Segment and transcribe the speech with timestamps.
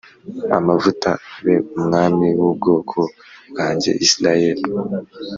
[0.57, 2.99] amavuta abe umwami w ubwoko
[3.49, 4.63] bwanjye Isirayeli